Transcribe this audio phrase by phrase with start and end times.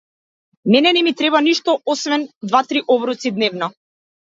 [0.71, 3.71] Мене не ми треба ништо, освен два-три оброци дневно.